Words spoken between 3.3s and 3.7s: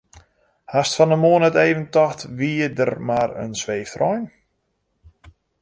in